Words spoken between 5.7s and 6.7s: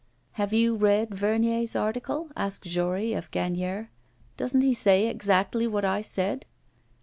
I said?